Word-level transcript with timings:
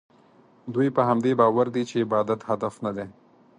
دوی 0.73 0.87
په 0.95 1.01
همدې 1.09 1.31
باور 1.41 1.67
دي 1.75 1.83
چې 1.89 1.97
عبادت 2.05 2.39
هدف 2.49 2.73
نه 2.85 2.91
دی. 2.97 3.07